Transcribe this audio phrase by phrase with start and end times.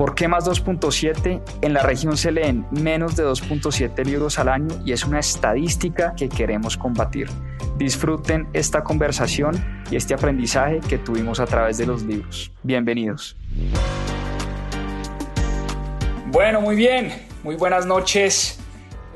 [0.00, 1.42] ¿Por qué más 2.7?
[1.60, 6.14] En la región se leen menos de 2.7 libros al año y es una estadística
[6.16, 7.28] que queremos combatir.
[7.76, 12.50] Disfruten esta conversación y este aprendizaje que tuvimos a través de los libros.
[12.62, 13.36] Bienvenidos.
[16.28, 17.12] Bueno, muy bien,
[17.42, 18.58] muy buenas noches.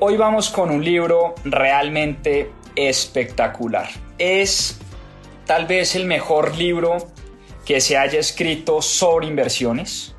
[0.00, 3.88] Hoy vamos con un libro realmente espectacular.
[4.18, 4.78] Es
[5.46, 6.98] tal vez el mejor libro
[7.64, 10.13] que se haya escrito sobre inversiones.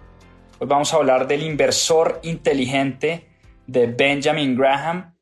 [0.58, 3.28] Hoy vamos a hablar del inversor inteligente
[3.68, 5.14] de Benjamin Graham.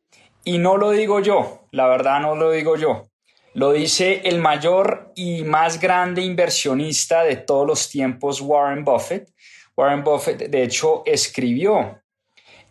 [0.43, 3.07] Y no lo digo yo, la verdad no lo digo yo.
[3.55, 9.33] Lo dice el mayor y más grande inversionista de todos los tiempos, Warren Buffett.
[9.75, 11.99] Warren Buffett, de hecho, escribió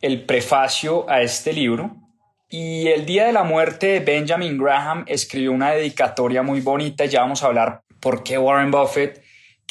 [0.01, 1.97] el prefacio a este libro.
[2.49, 7.07] Y el día de la muerte de Benjamin Graham escribió una dedicatoria muy bonita.
[7.07, 9.21] Ya vamos a hablar por qué Warren Buffett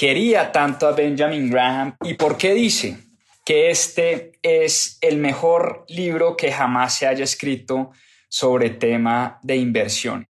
[0.02, 2.98] quería tanto a Benjamin Graham y por qué dice
[3.46, 7.92] que este es el mejor libro que jamás se haya escrito
[8.28, 10.28] sobre tema de inversión.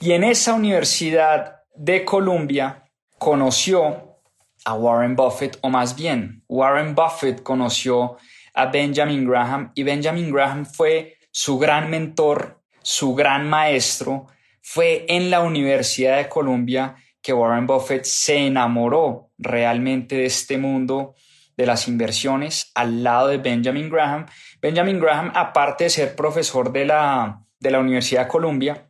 [0.00, 2.84] y en esa Universidad de Columbia
[3.18, 4.18] conoció
[4.64, 8.18] a Warren Buffett, o más bien, Warren Buffett conoció
[8.54, 14.26] a Benjamin Graham y Benjamin Graham fue su gran mentor, su gran maestro.
[14.72, 21.16] Fue en la Universidad de Columbia que Warren Buffett se enamoró realmente de este mundo
[21.56, 24.26] de las inversiones al lado de Benjamin Graham.
[24.62, 28.86] Benjamin Graham, aparte de ser profesor de la, de la Universidad de Columbia,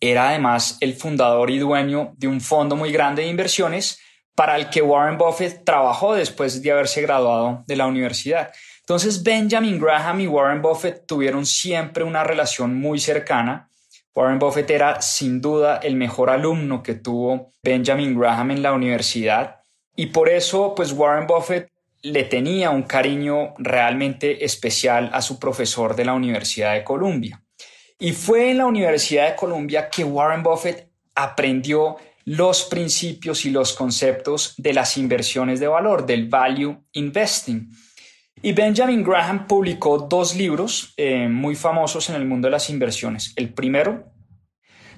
[0.00, 4.00] era además el fundador y dueño de un fondo muy grande de inversiones
[4.34, 8.54] para el que Warren Buffett trabajó después de haberse graduado de la universidad.
[8.80, 13.68] Entonces Benjamin Graham y Warren Buffett tuvieron siempre una relación muy cercana.
[14.14, 19.56] Warren Buffett era sin duda el mejor alumno que tuvo Benjamin Graham en la universidad
[19.96, 21.68] y por eso pues Warren Buffett
[22.02, 27.42] le tenía un cariño realmente especial a su profesor de la Universidad de Columbia.
[27.98, 33.72] Y fue en la Universidad de Columbia que Warren Buffett aprendió los principios y los
[33.72, 37.70] conceptos de las inversiones de valor, del value investing.
[38.44, 43.32] Y Benjamin Graham publicó dos libros eh, muy famosos en el mundo de las inversiones.
[43.36, 44.12] El primero,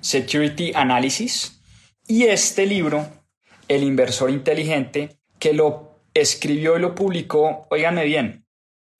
[0.00, 1.62] Security Analysis,
[2.09, 3.06] y este libro,
[3.69, 8.49] El inversor inteligente, que lo escribió y lo publicó, oíganme bien,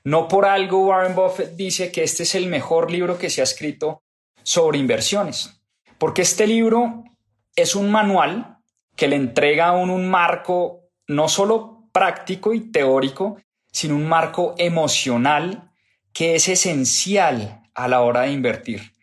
[0.03, 3.45] No por algo Warren Buffett dice que este es el mejor libro que se ha
[3.45, 4.03] escrito
[4.43, 5.61] sobre inversiones,
[5.97, 7.05] porque este libro
[7.55, 8.57] es un manual
[8.97, 13.37] que le entrega a uno un marco no solo práctico y teórico,
[13.73, 15.71] sino un marco emocional
[16.13, 18.93] que es esencial a la hora de invertir.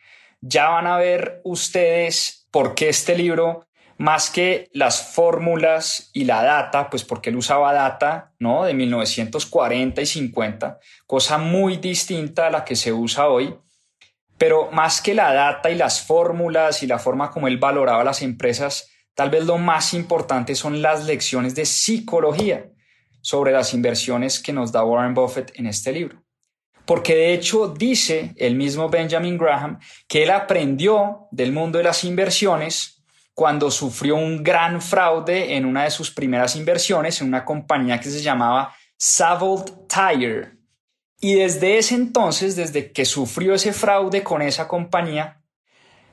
[0.41, 3.67] Ya van a ver ustedes por qué este libro,
[3.99, 8.65] más que las fórmulas y la data, pues porque él usaba data, ¿no?
[8.65, 13.55] De 1940 y 50, cosa muy distinta a la que se usa hoy.
[14.39, 18.23] Pero más que la data y las fórmulas y la forma como él valoraba las
[18.23, 22.71] empresas, tal vez lo más importante son las lecciones de psicología
[23.21, 26.23] sobre las inversiones que nos da Warren Buffett en este libro.
[26.85, 29.79] Porque de hecho dice el mismo Benjamin Graham
[30.09, 33.03] que él aprendió del mundo de las inversiones
[33.35, 38.11] cuando sufrió un gran fraude en una de sus primeras inversiones en una compañía que
[38.11, 40.59] se llamaba Savold Tire.
[41.21, 45.41] Y desde ese entonces, desde que sufrió ese fraude con esa compañía,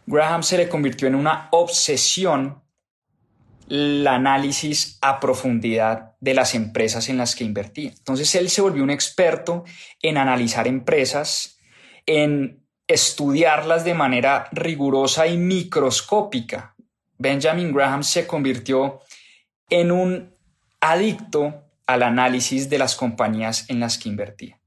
[0.06, 2.62] Graham se le convirtió en una obsesión
[3.70, 7.92] el análisis a profundidad de las empresas en las que invertía.
[7.92, 9.64] Entonces él se volvió un experto
[10.02, 11.60] en analizar empresas,
[12.06, 16.76] en estudiarlas de manera rigurosa y microscópica.
[17.18, 19.02] Benjamin Graham se convirtió
[19.70, 20.36] en un
[20.80, 24.60] adicto al análisis de las compañías en las que invertía.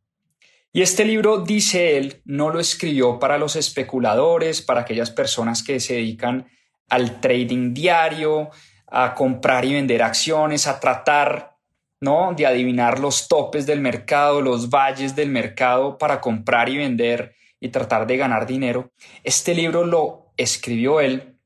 [0.73, 5.81] Y este libro, dice él, no lo escribió para los especuladores, para aquellas personas que
[5.81, 6.47] se dedican
[6.89, 8.51] al trading diario,
[8.91, 11.57] a comprar y vender acciones, a tratar
[12.01, 12.33] ¿no?
[12.35, 17.69] de adivinar los topes del mercado, los valles del mercado para comprar y vender y
[17.69, 18.91] tratar de ganar dinero.
[19.23, 21.37] Este libro lo escribió él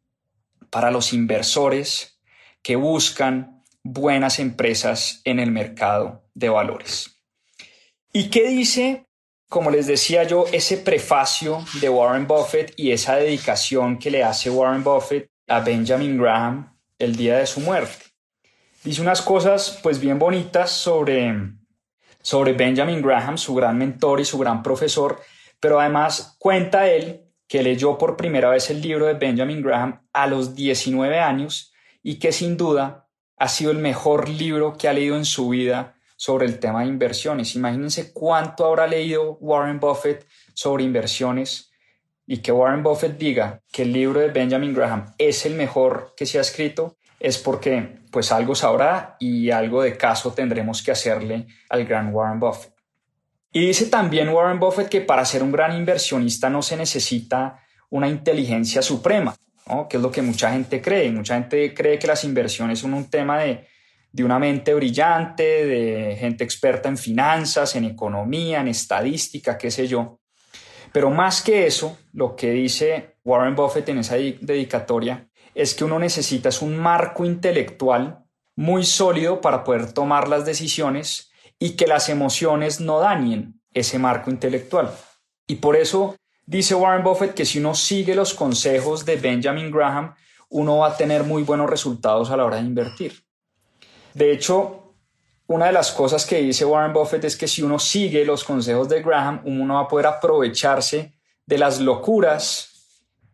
[0.70, 2.20] para los inversores
[2.62, 7.20] que buscan buenas empresas en el mercado de valores.
[8.12, 9.06] ¿Y qué dice,
[9.48, 14.50] como les decía yo, ese prefacio de Warren Buffett y esa dedicación que le hace
[14.50, 18.06] Warren Buffett a Benjamin Graham el día de su muerte.
[18.82, 21.34] Dice unas cosas pues bien bonitas sobre,
[22.20, 25.20] sobre Benjamin Graham, su gran mentor y su gran profesor,
[25.58, 30.26] pero además cuenta él que leyó por primera vez el libro de Benjamin Graham a
[30.26, 35.16] los 19 años y que sin duda ha sido el mejor libro que ha leído
[35.16, 37.54] en su vida sobre el tema de inversiones.
[37.54, 41.72] Imagínense cuánto habrá leído Warren Buffett sobre inversiones
[42.26, 46.26] y que Warren Buffett diga que el libro de Benjamin Graham es el mejor que
[46.26, 51.46] se ha escrito es porque pues algo sabrá y algo de caso tendremos que hacerle
[51.70, 52.74] al gran Warren Buffett.
[53.52, 58.08] Y dice también Warren Buffett que para ser un gran inversionista no se necesita una
[58.08, 59.34] inteligencia suprema,
[59.88, 61.10] que es lo que mucha gente cree.
[61.12, 63.66] Mucha gente cree que las inversiones son un tema de,
[64.10, 69.86] de una mente brillante, de gente experta en finanzas, en economía, en estadística, qué sé
[69.86, 70.18] yo.
[70.94, 75.98] Pero más que eso, lo que dice Warren Buffett en esa dedicatoria es que uno
[75.98, 78.24] necesita un marco intelectual
[78.54, 84.30] muy sólido para poder tomar las decisiones y que las emociones no dañen ese marco
[84.30, 84.94] intelectual.
[85.48, 86.14] Y por eso
[86.46, 90.14] dice Warren Buffett que si uno sigue los consejos de Benjamin Graham,
[90.48, 93.24] uno va a tener muy buenos resultados a la hora de invertir.
[94.14, 94.83] De hecho,
[95.46, 98.88] una de las cosas que dice Warren Buffett es que si uno sigue los consejos
[98.88, 101.12] de Graham, uno va a poder aprovecharse
[101.44, 102.70] de las locuras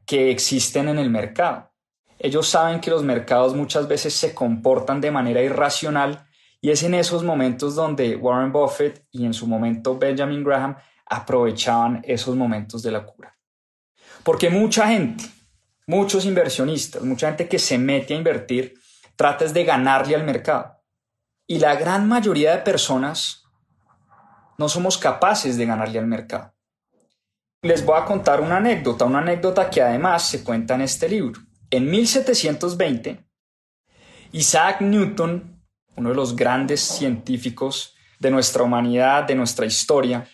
[0.05, 1.71] que existen en el mercado.
[2.19, 6.27] Ellos saben que los mercados muchas veces se comportan de manera irracional
[6.61, 10.77] y es en esos momentos donde Warren Buffett y en su momento Benjamin Graham
[11.07, 13.37] aprovechaban esos momentos de locura.
[14.25, 15.25] Porque mucha gente,
[15.87, 18.75] muchos inversionistas, mucha gente que se mete a invertir,
[19.15, 20.80] trata de ganarle al mercado
[21.51, 23.43] y la gran mayoría de personas
[24.57, 26.55] no somos capaces de ganarle al mercado.
[27.63, 31.41] Les voy a contar una anécdota, una anécdota que además se cuenta en este libro.
[31.69, 33.25] En 1720,
[34.31, 35.61] Isaac Newton,
[35.97, 40.29] uno de los grandes científicos de nuestra humanidad, de nuestra historia,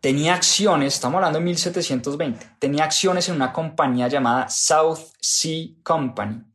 [0.00, 6.47] tenía acciones, estamos hablando de 1720, tenía acciones en una compañía llamada South Sea Company.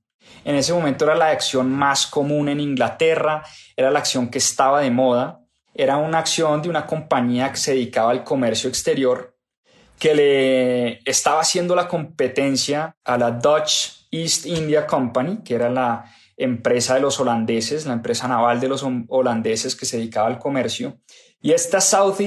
[0.45, 3.43] En ese momento era la acción más común en Inglaterra,
[3.75, 5.39] era la acción que estaba de moda,
[5.73, 9.35] era una acción de una compañía que se dedicaba al comercio exterior,
[9.97, 16.05] que le estaba haciendo la competencia a la Dutch East India Company, que era la
[16.35, 20.99] empresa de los holandeses, la empresa naval de los holandeses que se dedicaba al comercio.
[21.41, 22.17] Y esta South,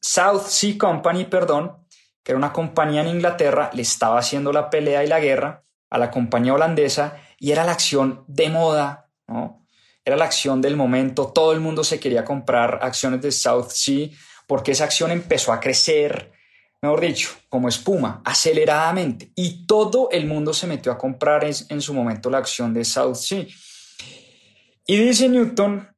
[0.00, 1.76] Sea Company, perdón,
[2.22, 5.98] que era una compañía en Inglaterra, le estaba haciendo la pelea y la guerra a
[5.98, 9.66] la compañía holandesa y era la acción de moda, ¿no?
[10.04, 14.08] Era la acción del momento, todo el mundo se quería comprar acciones de South Sea
[14.46, 16.32] porque esa acción empezó a crecer,
[16.82, 21.94] mejor dicho, como espuma, aceleradamente, y todo el mundo se metió a comprar en, su
[21.94, 23.46] momento la acción de South Sea.
[24.86, 25.88] Y dice Newton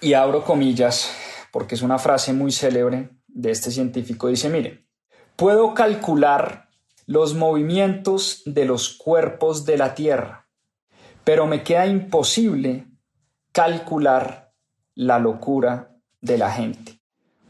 [0.00, 1.12] y abro comillas
[1.52, 4.26] porque es una frase muy célebre de este científico.
[4.26, 4.86] Dice, mire,
[5.36, 6.68] puedo calcular
[7.06, 10.41] los movimientos de los cuerpos de la Tierra,
[11.24, 12.86] pero me queda imposible
[13.52, 14.52] calcular
[14.94, 17.00] la locura de la gente.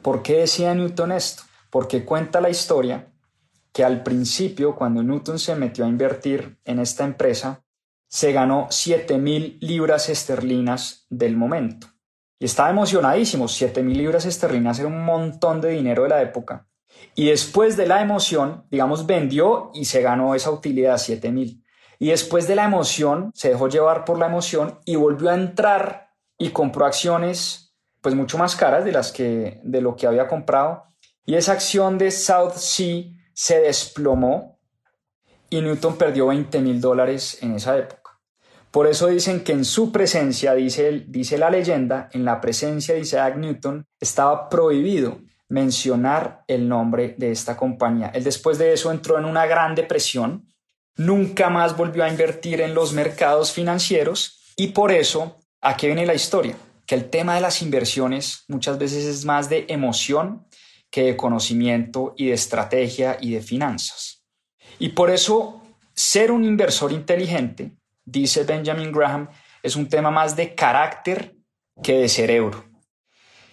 [0.03, 1.45] ¿Por qué decía Newton esto?
[1.71, 3.09] Porque cuenta la historia
[3.73, 7.65] que al principio, cuando Newton se metió a invertir en esta empresa,
[8.09, 11.87] se ganó 7 mil libras esterlinas del momento.
[12.39, 16.67] Y estaba emocionadísimo, 7 mil libras esterlinas era un montón de dinero de la época.
[17.15, 21.62] Y después de la emoción, digamos, vendió y se ganó esa utilidad, 7 mil.
[22.03, 26.09] Y después de la emoción, se dejó llevar por la emoción y volvió a entrar
[26.37, 30.83] y compró acciones pues mucho más caras de las que de lo que había comprado
[31.25, 34.59] y esa acción de South Sea se desplomó
[35.49, 38.19] y Newton perdió 20 mil dólares en esa época.
[38.73, 43.03] Por eso dicen que en su presencia, dice, dice la leyenda, en la presencia de
[43.03, 48.11] Isaac Newton estaba prohibido mencionar el nombre de esta compañía.
[48.13, 50.49] Él después de eso entró en una gran depresión,
[50.97, 56.15] nunca más volvió a invertir en los mercados financieros y por eso aquí viene la
[56.15, 56.57] historia,
[56.87, 60.47] que el tema de las inversiones muchas veces es más de emoción
[60.91, 64.25] que de conocimiento y de estrategia y de finanzas.
[64.79, 65.63] Y por eso
[65.95, 67.73] ser un inversor inteligente,
[68.05, 69.29] dice Benjamin Graham,
[69.63, 71.37] es un tema más de carácter
[71.83, 72.65] que de cerebro.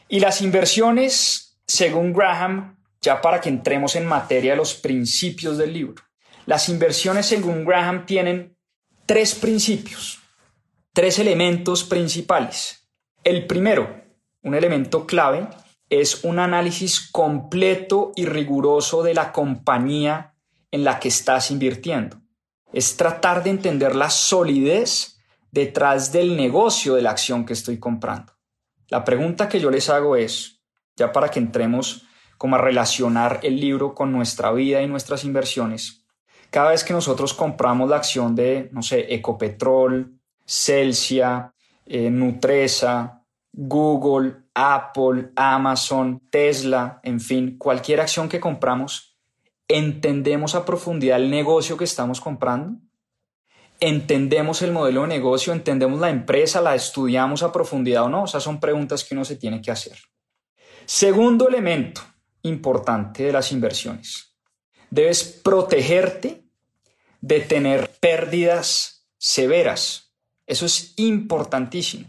[0.10, 5.72] Y las inversiones según Graham, ya para que entremos en materia de los principios del
[5.72, 6.03] libro,
[6.50, 8.58] las inversiones según Graham tienen
[9.06, 10.18] tres principios,
[10.94, 12.89] tres elementos principales.
[13.24, 14.03] El primero,
[14.41, 15.48] un elemento clave,
[15.91, 20.34] es un análisis completo y riguroso de la compañía
[20.72, 22.20] en la que estás invirtiendo.
[22.74, 25.20] Es tratar de entender la solidez
[25.51, 28.34] detrás del negocio de la acción que estoy comprando.
[28.88, 30.63] La pregunta que yo les hago es,
[30.96, 32.08] ya para que entremos
[32.39, 36.00] como a relacionar el libro con nuestra vida y nuestras inversiones.
[36.50, 41.53] Cada vez que nosotros compramos la acción de, no sé, Ecopetrol, Celsia,
[41.86, 49.18] eh, Nutresa, Google, Apple, Amazon, Tesla, en fin, cualquier acción que compramos,
[49.68, 52.79] ¿entendemos a profundidad el negocio que estamos comprando?
[53.79, 55.53] ¿Entendemos el modelo de negocio?
[55.53, 56.62] ¿Entendemos la empresa?
[56.62, 58.25] ¿La estudiamos a profundidad o no?
[58.25, 59.98] Esas son preguntas que uno se tiene que hacer.
[60.86, 62.01] Segundo elemento
[62.41, 64.36] importante de las inversiones.
[64.89, 66.38] Debes protegerte
[67.21, 70.13] de tener pérdidas severas.
[70.45, 72.07] Eso es importantísimo.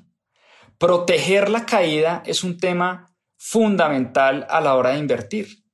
[0.79, 5.65] Proteger la caída es un tema fundamental a la hora de invertir.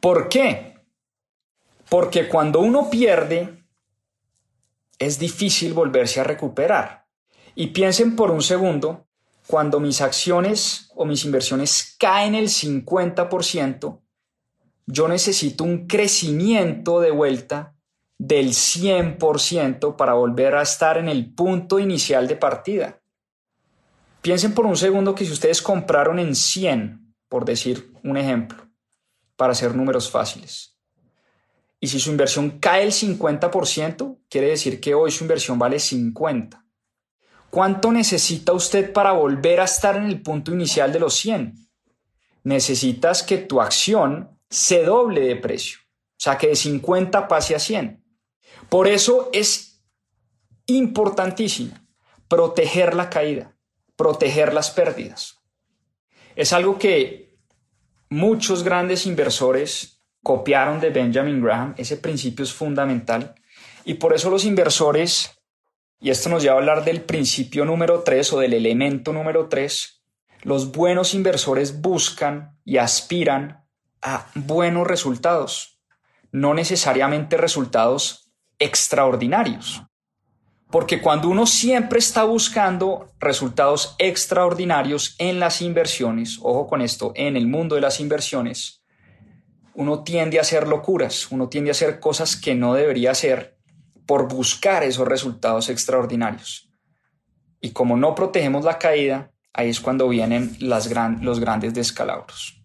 [0.00, 0.74] ¿Por qué?
[1.88, 3.64] Porque cuando uno pierde,
[4.98, 7.06] es difícil volverse a recuperar.
[7.54, 9.08] Y piensen por un segundo
[9.46, 14.00] cuando mis acciones o mis inversiones caen el 50%,
[14.86, 17.76] yo necesito un crecimiento de vuelta
[18.20, 23.00] del 100% para volver a estar en el punto inicial de partida.
[24.20, 28.68] Piensen por un segundo que si ustedes compraron en 100, por decir un ejemplo,
[29.36, 30.76] para hacer números fáciles,
[31.80, 36.62] y si su inversión cae el 50%, quiere decir que hoy su inversión vale 50.
[37.48, 41.54] ¿Cuánto necesita usted para volver a estar en el punto inicial de los 100?
[42.44, 47.58] Necesitas que tu acción se doble de precio, o sea, que de 50 pase a
[47.58, 47.99] 100.
[48.70, 49.82] Por eso es
[50.66, 51.74] importantísimo
[52.28, 53.56] proteger la caída,
[53.96, 55.40] proteger las pérdidas.
[56.36, 57.36] Es algo que
[58.08, 63.34] muchos grandes inversores copiaron de Benjamin Graham, ese principio es fundamental,
[63.84, 65.40] y por eso los inversores
[66.00, 70.02] y esto nos lleva a hablar del principio número 3 o del elemento número 3.
[70.42, 73.66] Los buenos inversores buscan y aspiran
[74.00, 75.78] a buenos resultados,
[76.32, 78.29] no necesariamente resultados
[78.60, 79.82] extraordinarios.
[80.70, 87.36] Porque cuando uno siempre está buscando resultados extraordinarios en las inversiones, ojo con esto, en
[87.36, 88.84] el mundo de las inversiones,
[89.74, 93.58] uno tiende a hacer locuras, uno tiende a hacer cosas que no debería hacer
[94.06, 96.70] por buscar esos resultados extraordinarios.
[97.60, 102.62] Y como no protegemos la caída, ahí es cuando vienen los grandes descalabros.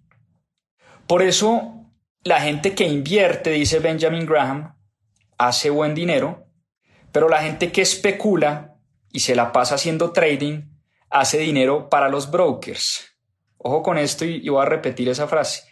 [1.08, 1.92] Por eso,
[2.24, 4.75] la gente que invierte, dice Benjamin Graham,
[5.38, 6.48] hace buen dinero,
[7.12, 8.76] pero la gente que especula
[9.12, 10.64] y se la pasa haciendo trading,
[11.10, 13.16] hace dinero para los brokers.
[13.58, 15.64] Ojo con esto y, voy a repetir esa frase.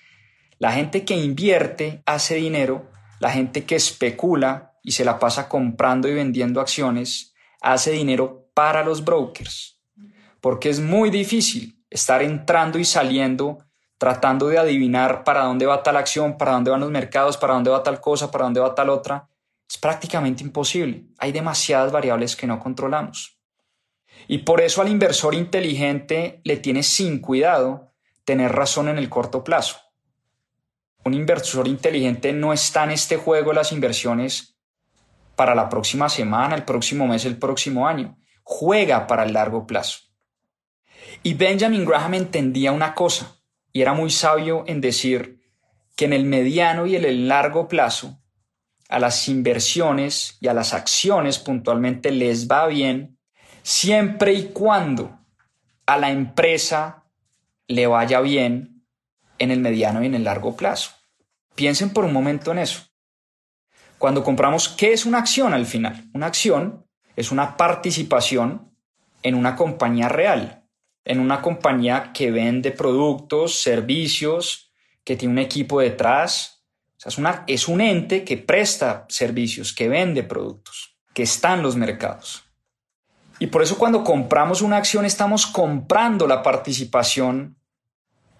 [0.58, 2.89] La gente que invierte hace dinero,
[3.20, 8.84] la gente que especula y se la pasa comprando y vendiendo acciones, hace dinero para
[8.84, 9.82] los brokers.
[10.39, 13.60] Porque es muy difícil, estar entrando y saliendo,
[13.98, 17.70] tratando de adivinar para dónde va tal acción, para dónde van los mercados, para dónde
[17.70, 19.29] va tal cosa, para dónde va tal otra,
[19.74, 21.06] es prácticamente imposible.
[21.18, 23.39] Hay demasiadas variables que no controlamos.
[24.27, 27.92] Y por eso al inversor inteligente le tiene sin cuidado
[28.24, 29.77] tener razón en el corto plazo.
[31.03, 34.60] Un inversor inteligente no está en este juego las inversiones
[35.36, 38.20] para la próxima semana, el próximo mes, el próximo año.
[38.44, 40.01] Juega para el largo plazo.
[41.24, 43.38] Y Benjamin Graham entendía una cosa,
[43.72, 45.42] y era muy sabio en decir
[45.96, 48.23] que en el mediano y en el largo plazo
[48.93, 53.17] a las inversiones y a las acciones puntualmente les va bien
[53.63, 55.19] siempre y cuando
[55.88, 57.03] a la empresa
[57.67, 58.85] le vaya bien
[59.39, 60.91] en el mediano y en el largo plazo.
[61.55, 62.83] Piensen por un momento en eso.
[63.97, 66.05] Cuando compramos, ¿qué es una acción al final?
[66.13, 66.85] Una acción
[67.15, 68.75] es una participación
[69.23, 70.67] en una compañía real,
[71.03, 74.71] en una compañía que vende productos, servicios,
[75.03, 76.52] que tiene un equipo detrás.
[77.05, 81.75] Es, una, es un ente que presta servicios, que vende productos, que está en los
[81.75, 82.43] mercados.
[83.39, 87.57] Y por eso cuando compramos una acción estamos comprando la participación,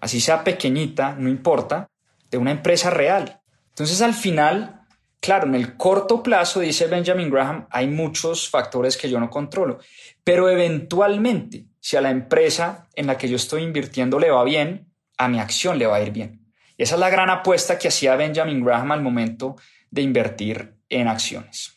[0.00, 1.88] así sea pequeñita, no importa,
[2.30, 3.40] de una empresa real.
[3.68, 4.86] Entonces al final,
[5.20, 9.78] claro, en el corto plazo, dice Benjamin Graham, hay muchos factores que yo no controlo,
[10.22, 14.90] pero eventualmente, si a la empresa en la que yo estoy invirtiendo le va bien,
[15.18, 16.43] a mi acción le va a ir bien.
[16.76, 19.56] Esa es la gran apuesta que hacía Benjamin Graham al momento
[19.90, 21.74] de invertir en acciones.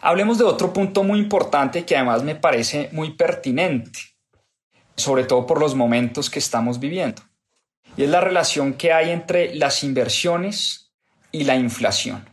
[0.00, 4.00] Hablemos de otro punto muy importante que además me parece muy pertinente,
[4.96, 7.22] sobre todo por los momentos que estamos viviendo,
[7.96, 10.92] y es la relación que hay entre las inversiones
[11.32, 12.28] y la inflación.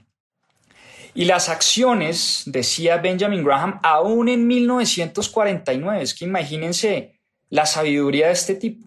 [1.13, 8.33] Y las acciones, decía Benjamin Graham, aún en 1949, es que imagínense la sabiduría de
[8.33, 8.85] este tipo,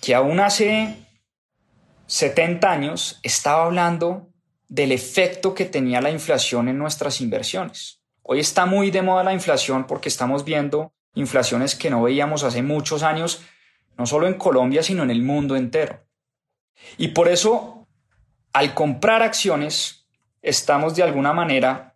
[0.00, 0.96] que aún hace
[2.10, 4.30] 70 años estaba hablando
[4.68, 8.02] del efecto que tenía la inflación en nuestras inversiones.
[8.22, 12.62] Hoy está muy de moda la inflación porque estamos viendo inflaciones que no veíamos hace
[12.62, 13.42] muchos años,
[13.96, 16.04] no solo en Colombia, sino en el mundo entero.
[16.98, 17.86] Y por eso,
[18.52, 20.08] al comprar acciones,
[20.42, 21.94] estamos de alguna manera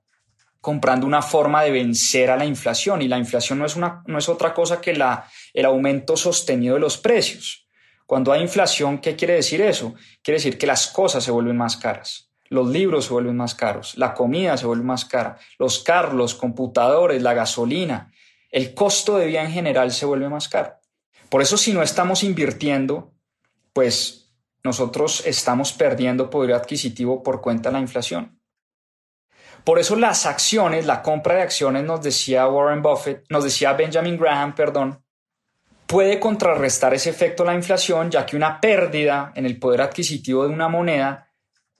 [0.61, 4.19] comprando una forma de vencer a la inflación y la inflación no es, una, no
[4.19, 7.64] es otra cosa que la, el aumento sostenido de los precios.
[8.07, 9.95] Cuando hay inflación, ¿qué quiere decir eso?
[10.23, 13.97] Quiere decir que las cosas se vuelven más caras los libros se vuelven más caros,
[13.97, 18.13] la comida se vuelve más cara, los carros, los computadores, la gasolina,
[18.51, 20.75] el costo de vida en general se vuelve más caro.
[21.29, 23.13] Por eso si no estamos invirtiendo,
[23.73, 28.41] pues nosotros estamos perdiendo poder adquisitivo por cuenta de la inflación.
[29.65, 34.19] Por eso las acciones, la compra de acciones, nos decía Warren Buffett, nos decía Benjamin
[34.19, 35.04] Graham, perdón,
[35.87, 40.53] puede contrarrestar ese efecto la inflación, ya que una pérdida en el poder adquisitivo de
[40.53, 41.31] una moneda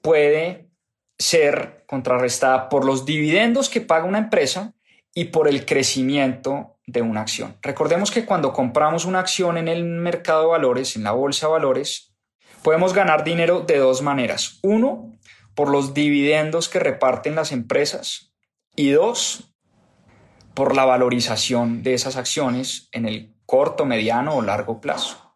[0.01, 0.69] puede
[1.17, 4.73] ser contrarrestada por los dividendos que paga una empresa
[5.13, 7.57] y por el crecimiento de una acción.
[7.61, 11.53] Recordemos que cuando compramos una acción en el mercado de valores, en la bolsa de
[11.53, 12.13] valores,
[12.61, 14.59] podemos ganar dinero de dos maneras.
[14.61, 15.11] Uno,
[15.55, 18.33] por los dividendos que reparten las empresas
[18.75, 19.55] y dos,
[20.53, 25.35] por la valorización de esas acciones en el corto, mediano o largo plazo.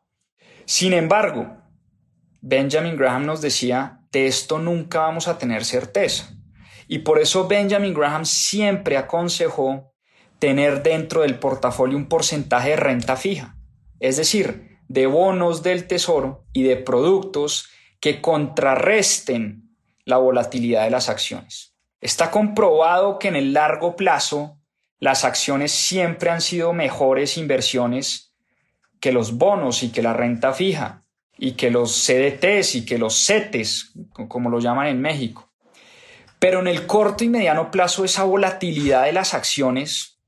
[0.65, 1.57] Sin embargo,
[2.41, 6.29] Benjamin Graham nos decía de esto nunca vamos a tener certeza.
[6.87, 9.93] Y por eso Benjamin Graham siempre aconsejó
[10.39, 13.57] tener dentro del portafolio un porcentaje de renta fija,
[13.99, 17.69] es decir, de bonos del tesoro y de productos
[17.99, 21.75] que contrarresten la volatilidad de las acciones.
[22.01, 24.58] Está comprobado que en el largo plazo
[24.99, 28.33] las acciones siempre han sido mejores inversiones
[28.99, 31.03] que los bonos y que la renta fija
[31.37, 33.93] y que los CDTs y que los CETES,
[34.27, 35.49] como lo llaman en México.
[36.37, 40.19] Pero en el corto y mediano plazo esa volatilidad de las acciones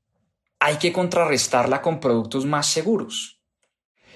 [0.58, 3.40] hay que contrarrestarla con productos más seguros.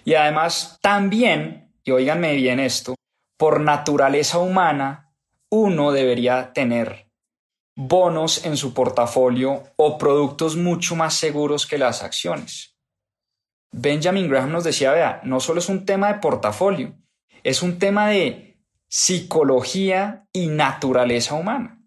[0.05, 2.95] Y además también, y oíganme bien esto,
[3.37, 5.13] por naturaleza humana,
[5.51, 7.06] uno debería tener
[7.77, 12.75] bonos en su portafolio o productos mucho más seguros que las acciones.
[13.71, 16.95] Benjamin Graham nos decía, vea, no solo es un tema de portafolio,
[17.45, 18.59] es un tema de
[18.89, 21.83] psicología y naturaleza humana.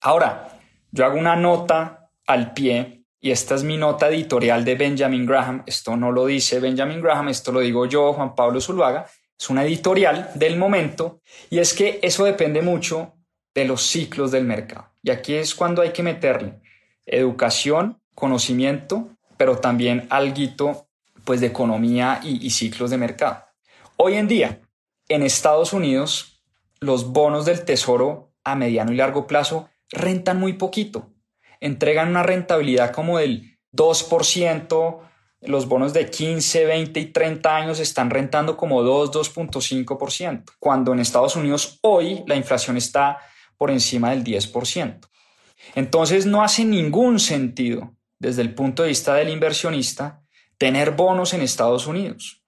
[0.00, 0.58] Ahora,
[0.90, 5.62] yo hago una nota al pie y esta es mi nota editorial de Benjamin Graham.
[5.66, 9.06] Esto no lo dice Benjamin Graham, esto lo digo yo, Juan Pablo Zuluaga.
[9.38, 11.20] Es una editorial del momento
[11.50, 13.14] y es que eso depende mucho
[13.54, 14.91] de los ciclos del mercado.
[15.02, 16.60] Y aquí es cuando hay que meterle
[17.06, 20.86] educación, conocimiento, pero también algo
[21.24, 23.42] pues de economía y, y ciclos de mercado.
[23.96, 24.60] Hoy en día,
[25.08, 26.42] en Estados Unidos,
[26.80, 31.10] los bonos del tesoro a mediano y largo plazo rentan muy poquito.
[31.60, 34.98] Entregan una rentabilidad como del 2%,
[35.42, 41.00] los bonos de 15, 20 y 30 años están rentando como 2, 2.5%, cuando en
[41.00, 43.18] Estados Unidos hoy la inflación está
[43.62, 45.08] por encima del 10%.
[45.76, 50.20] Entonces no hace ningún sentido desde el punto de vista del inversionista
[50.58, 52.42] tener bonos en Estados Unidos.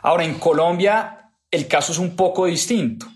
[0.00, 3.08] Ahora, en Colombia el caso es un poco distinto.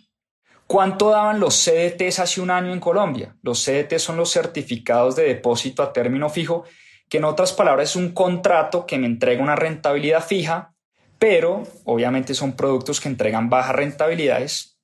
[0.67, 3.35] ¿Cuánto daban los CDTs hace un año en Colombia?
[3.41, 6.65] Los CDTs son los certificados de depósito a término fijo
[7.09, 10.75] que en otras palabras es un contrato que me entrega una rentabilidad fija,
[11.19, 14.79] pero obviamente son productos que entregan bajas rentabilidades,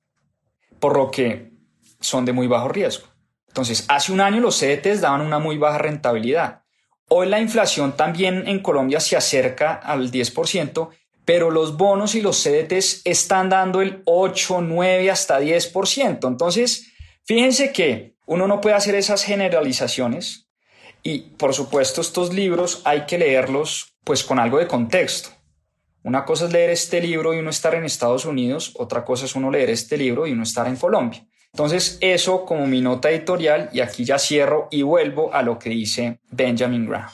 [0.79, 1.52] por lo que
[2.03, 3.07] son de muy bajo riesgo.
[3.47, 6.63] Entonces, hace un año los CDTs daban una muy baja rentabilidad.
[7.09, 10.89] Hoy la inflación también en Colombia se acerca al 10%,
[11.25, 16.27] pero los bonos y los CDTs están dando el 8, 9 hasta 10%.
[16.27, 16.91] Entonces,
[17.25, 20.49] fíjense que uno no puede hacer esas generalizaciones
[21.03, 25.29] y por supuesto estos libros hay que leerlos pues con algo de contexto.
[26.03, 29.35] Una cosa es leer este libro y uno estar en Estados Unidos, otra cosa es
[29.35, 31.25] uno leer este libro y uno estar en Colombia.
[31.53, 35.69] Entonces eso como mi nota editorial y aquí ya cierro y vuelvo a lo que
[35.69, 37.11] dice Benjamin Graham.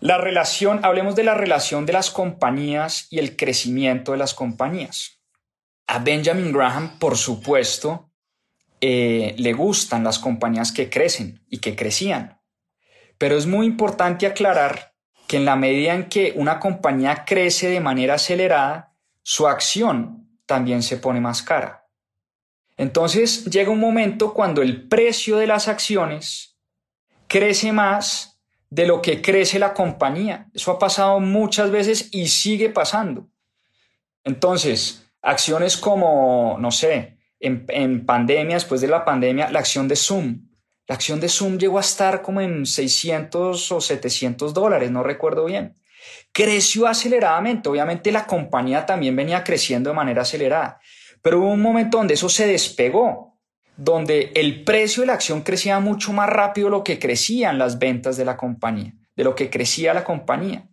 [0.00, 5.20] La relación, hablemos de la relación de las compañías y el crecimiento de las compañías.
[5.86, 8.10] A Benjamin Graham, por supuesto,
[8.80, 12.40] eh, le gustan las compañías que crecen y que crecían.
[13.18, 14.94] Pero es muy importante aclarar
[15.28, 20.82] que en la medida en que una compañía crece de manera acelerada, su acción también
[20.82, 21.81] se pone más cara.
[22.76, 26.56] Entonces llega un momento cuando el precio de las acciones
[27.26, 30.48] crece más de lo que crece la compañía.
[30.54, 33.28] Eso ha pasado muchas veces y sigue pasando.
[34.24, 39.96] Entonces, acciones como, no sé, en, en pandemia, después de la pandemia, la acción de
[39.96, 40.52] Zoom
[40.88, 45.44] la acción de Zoom llegó a estar como en 600 o 700 dólares, no recuerdo
[45.44, 45.76] bien.
[46.32, 50.80] Creció aceleradamente, obviamente la compañía también venía creciendo de manera acelerada,
[51.22, 53.38] pero hubo un momento donde eso se despegó,
[53.76, 57.78] donde el precio de la acción crecía mucho más rápido de lo que crecían las
[57.78, 60.68] ventas de la compañía, de lo que crecía la compañía.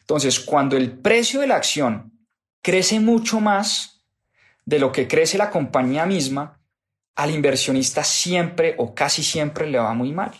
[0.00, 2.12] Entonces, cuando el precio de la acción
[2.60, 4.04] crece mucho más
[4.66, 6.60] de lo que crece la compañía misma,
[7.14, 10.32] al inversionista siempre o casi siempre le va muy mal.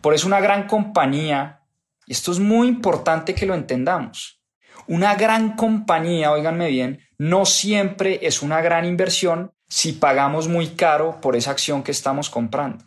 [0.00, 1.62] Por eso una gran compañía,
[2.06, 4.35] y esto es muy importante que lo entendamos,
[4.88, 11.20] una gran compañía, oíganme bien, no siempre es una gran inversión si pagamos muy caro
[11.20, 12.84] por esa acción que estamos comprando.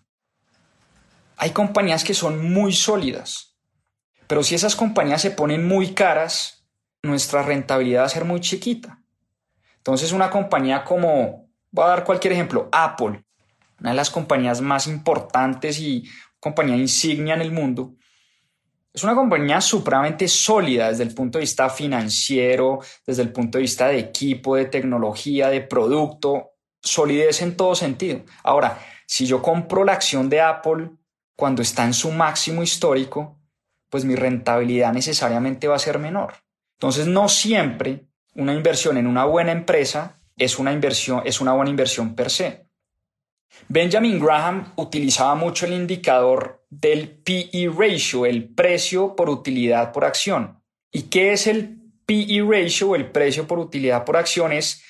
[1.38, 3.58] Hay compañías que son muy sólidas,
[4.28, 6.66] pero si esas compañías se ponen muy caras,
[7.02, 9.02] nuestra rentabilidad va a ser muy chiquita.
[9.78, 12.68] Entonces una compañía como Voy a dar cualquier ejemplo.
[12.72, 13.24] Apple,
[13.80, 16.10] una de las compañías más importantes y
[16.40, 17.96] compañía insignia en el mundo.
[19.00, 23.62] Es una compañía supremamente sólida desde el punto de vista financiero, desde el punto de
[23.62, 28.24] vista de equipo, de tecnología, de producto, solidez en todo sentido.
[28.44, 30.90] Ahora, si yo compro la acción de Apple
[31.38, 33.40] cuando está en su máximo histórico,
[33.90, 36.34] pues mi rentabilidad necesariamente va a ser menor.
[36.74, 41.72] Entonces, no siempre una inversión en una buena empresa es una inversión, es una buena
[41.72, 42.69] inversión per se.
[43.68, 50.62] Benjamin Graham utilizaba mucho el indicador del PE ratio, el precio por utilidad por acción.
[50.92, 54.52] ¿Y qué es el PE ratio el precio por utilidad por acción?
[54.52, 54.84] Es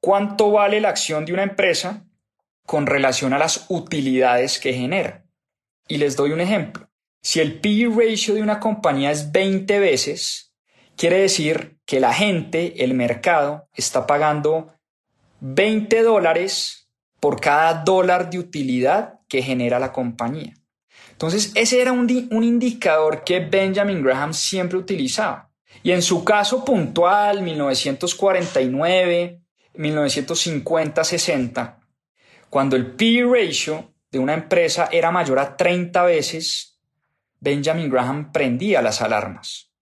[0.00, 2.06] cuánto vale la acción de una empresa
[2.64, 5.24] con relación a las utilidades que genera.
[5.86, 6.88] Y les doy un ejemplo.
[7.22, 10.48] Si el PE ratio de una compañía es 20 veces,
[10.98, 14.74] Quiere decir que la gente, el mercado, está pagando
[15.38, 16.87] 20 dólares
[17.20, 20.54] por cada dólar de utilidad que genera la compañía.
[21.12, 25.50] Entonces, ese era un, indicador que Benjamin Graham siempre utilizaba.
[25.82, 29.40] Y en su caso puntual, 1949,
[29.74, 31.80] 1950, 60,
[32.48, 36.78] cuando el P ratio de una empresa era mayor a 30 veces,
[37.40, 39.72] Benjamin Graham prendía las alarmas.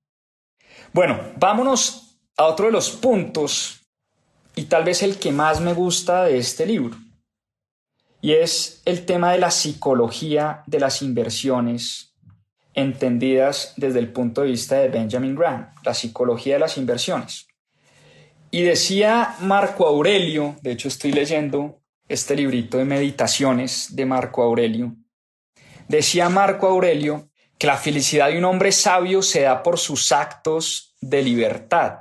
[0.93, 3.83] Bueno, vámonos a otro de los puntos
[4.55, 6.97] y tal vez el que más me gusta de este libro.
[8.27, 12.13] Y es el tema de la psicología de las inversiones
[12.75, 17.47] entendidas desde el punto de vista de Benjamin Graham, la psicología de las inversiones.
[18.51, 24.97] Y decía Marco Aurelio, de hecho estoy leyendo este librito de meditaciones de Marco Aurelio,
[25.87, 30.97] decía Marco Aurelio que la felicidad de un hombre sabio se da por sus actos
[31.01, 32.01] de libertad,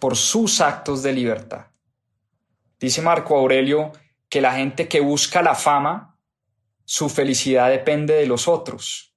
[0.00, 1.66] por sus actos de libertad.
[2.80, 3.92] Dice Marco Aurelio
[4.32, 6.18] que la gente que busca la fama,
[6.86, 9.14] su felicidad depende de los otros.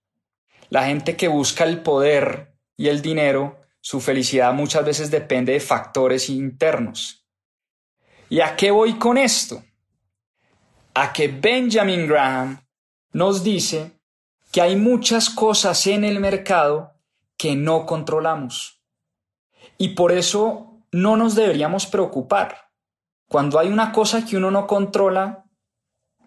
[0.68, 5.62] La gente que busca el poder y el dinero, su felicidad muchas veces depende de
[5.62, 7.26] factores internos.
[8.28, 9.64] ¿Y a qué voy con esto?
[10.94, 12.68] A que Benjamin Graham
[13.14, 13.98] nos dice
[14.52, 17.00] que hay muchas cosas en el mercado
[17.38, 18.82] que no controlamos.
[19.78, 22.65] Y por eso no nos deberíamos preocupar.
[23.36, 25.44] Cuando hay una cosa que uno no controla,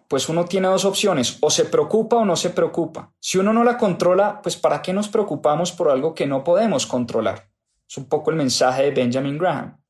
[0.07, 3.11] pues uno tiene dos opciones, o se preocupa o no se preocupa.
[3.19, 6.85] Si uno no la controla, pues ¿para qué nos preocupamos por algo que no podemos
[6.85, 7.49] controlar?
[7.89, 9.81] Es un poco el mensaje de Benjamin Graham.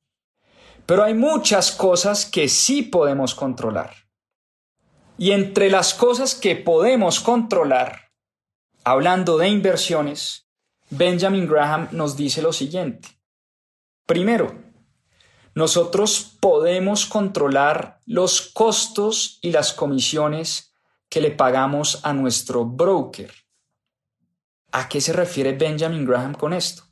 [0.86, 3.92] Pero hay muchas cosas que sí podemos controlar.
[5.18, 8.14] Y entre las cosas que podemos controlar
[8.86, 10.48] Hablando de inversiones,
[10.90, 13.10] Benjamin Graham nos dice lo siguiente.
[14.06, 14.69] Primero,
[15.56, 20.74] nosotros podemos controlar los costos y las comisiones
[21.10, 23.32] que le pagamos a nuestro broker.
[24.72, 26.84] ¿A qué se refiere Benjamin Graham con esto?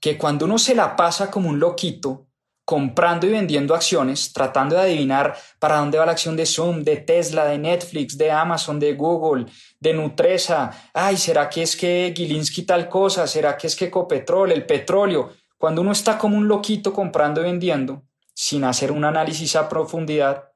[0.00, 2.28] Que cuando uno se la pasa como un loquito,
[2.68, 6.98] comprando y vendiendo acciones, tratando de adivinar para dónde va la acción de Zoom, de
[6.98, 9.46] Tesla, de Netflix, de Amazon, de Google,
[9.80, 10.90] de Nutresa.
[10.92, 13.26] Ay, ¿será que es que Gilinski tal cosa?
[13.26, 15.32] ¿Será que es que Ecopetrol, el petróleo?
[15.58, 20.52] Cuando uno está como un loquito comprando y vendiendo, sin hacer un análisis a profundidad,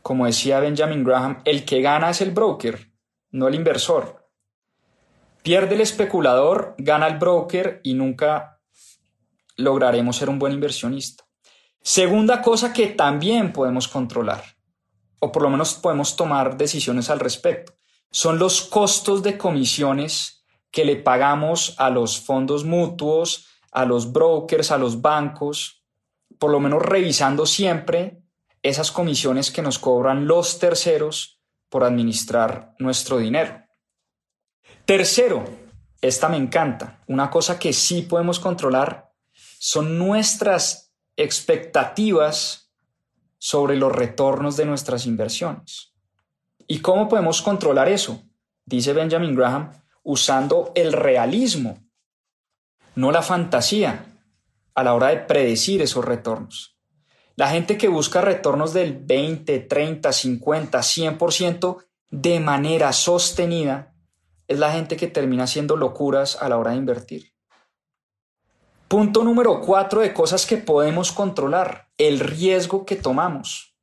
[0.00, 2.90] como decía Benjamin Graham, el que gana es el broker,
[3.30, 4.26] no el inversor.
[5.42, 8.58] Pierde el especulador, gana el broker y nunca
[9.56, 11.24] lograremos ser un buen inversionista.
[11.82, 14.42] Segunda cosa que también podemos controlar,
[15.20, 17.74] o por lo menos podemos tomar decisiones al respecto,
[18.10, 24.70] son los costos de comisiones que le pagamos a los fondos mutuos, a los brokers,
[24.70, 25.84] a los bancos,
[26.38, 28.22] por lo menos revisando siempre
[28.62, 33.62] esas comisiones que nos cobran los terceros por administrar nuestro dinero.
[34.84, 35.44] Tercero,
[36.00, 39.12] esta me encanta, una cosa que sí podemos controlar
[39.58, 42.70] son nuestras expectativas
[43.38, 45.92] sobre los retornos de nuestras inversiones.
[46.66, 48.22] ¿Y cómo podemos controlar eso?
[48.64, 51.78] Dice Benjamin Graham, usando el realismo,
[52.98, 54.06] no la fantasía,
[54.74, 56.76] a la hora de predecir esos retornos.
[57.36, 61.76] La gente que busca retornos del 20, 30, 50, 100%
[62.10, 63.94] de manera sostenida
[64.48, 67.32] es la gente que termina haciendo locuras a la hora de invertir.
[68.88, 73.76] Punto número cuatro de cosas que podemos controlar, el riesgo que tomamos.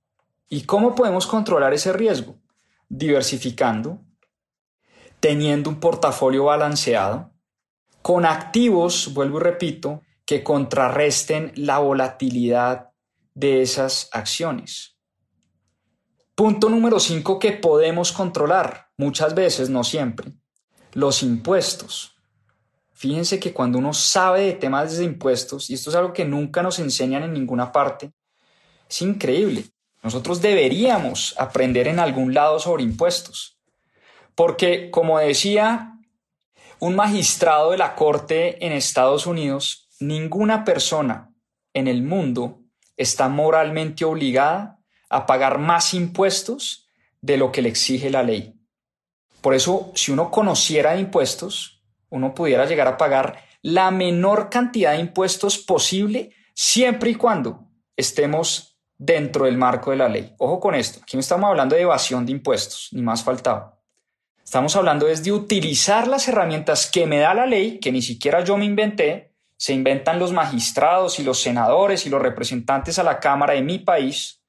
[0.50, 2.36] ¿Y cómo podemos controlar ese riesgo?
[2.90, 4.02] Diversificando,
[5.22, 7.32] teniendo un portafolio balanceado,
[8.06, 12.92] con activos, vuelvo y repito, que contrarresten la volatilidad
[13.34, 14.96] de esas acciones.
[16.36, 20.34] Punto número cinco que podemos controlar, muchas veces, no siempre,
[20.94, 22.16] los impuestos.
[22.94, 26.62] Fíjense que cuando uno sabe de temas de impuestos, y esto es algo que nunca
[26.62, 28.12] nos enseñan en ninguna parte,
[28.88, 29.66] es increíble.
[30.04, 33.58] Nosotros deberíamos aprender en algún lado sobre impuestos.
[34.36, 35.95] Porque, como decía
[36.80, 41.34] un magistrado de la Corte en Estados Unidos, ninguna persona
[41.74, 42.62] en el mundo
[42.98, 46.90] está moralmente obligada a pagar más impuestos
[47.22, 48.54] de lo que le exige la ley.
[49.42, 55.00] Por eso, si uno conociera impuestos, uno pudiera llegar a pagar la menor cantidad de
[55.00, 60.34] impuestos posible siempre y cuando estemos dentro del marco de la ley.
[60.38, 63.75] Ojo con esto, aquí no estamos hablando de evasión de impuestos, ni más faltaba.
[64.46, 68.58] Estamos hablando de utilizar las herramientas que me da la ley, que ni siquiera yo
[68.58, 73.56] me inventé, se inventan los magistrados y los senadores y los representantes a la Cámara
[73.56, 74.44] de mi país,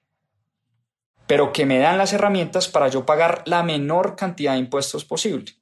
[1.27, 5.53] pero que me dan las herramientas para yo pagar la menor cantidad de impuestos posible.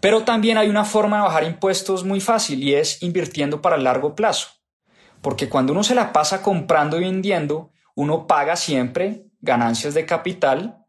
[0.00, 3.84] Pero también hay una forma de bajar impuestos muy fácil y es invirtiendo para el
[3.84, 4.48] largo plazo.
[5.22, 10.84] Porque cuando uno se la pasa comprando y vendiendo, uno paga siempre ganancias de capital.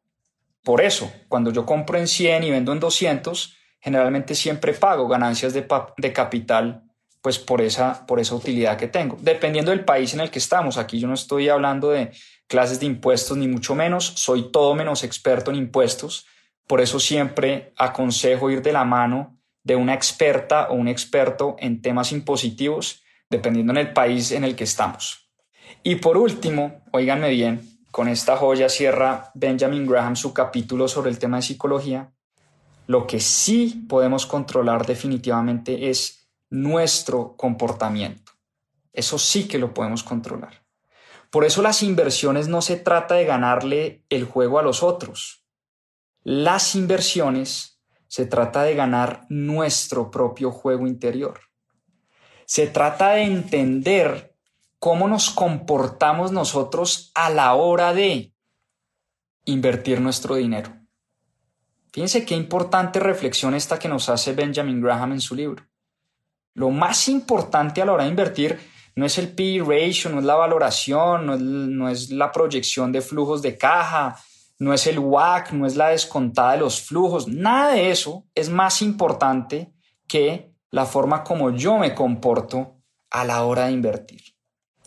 [0.67, 5.53] Por eso, cuando yo compro en 100 y vendo en 200, generalmente siempre pago ganancias
[5.53, 6.83] de, de capital
[7.21, 9.17] pues por esa, por esa utilidad que tengo.
[9.21, 12.11] Dependiendo del país en el que estamos, aquí yo no estoy hablando de
[12.47, 16.25] clases de impuestos ni mucho menos, soy todo menos experto en impuestos,
[16.67, 21.81] por eso siempre aconsejo ir de la mano de una experta o un experto en
[21.81, 25.29] temas impositivos, dependiendo en el país en el que estamos.
[25.81, 31.17] Y por último, oíganme bien, con esta joya cierra Benjamin Graham su capítulo sobre el
[31.17, 32.13] tema de psicología.
[32.85, 38.33] Lo que sí podemos controlar definitivamente es nuestro comportamiento.
[38.93, 40.63] Eso sí que lo podemos controlar.
[41.31, 45.43] Por eso las inversiones no se trata de ganarle el juego a los otros.
[46.21, 51.39] Las inversiones se trata de ganar nuestro propio juego interior.
[52.45, 54.36] Se trata de entender
[54.79, 58.33] cómo nos comportamos nosotros a la hora de
[59.45, 60.71] invertir nuestro dinero.
[61.91, 65.65] Fíjense qué importante reflexión esta que nos hace Benjamin Graham en su libro.
[66.53, 68.59] Lo más importante a la hora de invertir
[68.95, 72.91] no es el P ratio, no es la valoración, no es, no es la proyección
[72.91, 74.15] de flujos de caja,
[74.59, 78.49] no es el WAC, no es la descontada de los flujos, nada de eso es
[78.49, 79.71] más importante
[80.07, 84.36] que la forma como yo me comporto a la hora de invertir.